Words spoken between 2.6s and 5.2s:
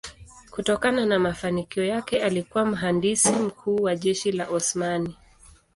mhandisi mkuu wa jeshi la Osmani.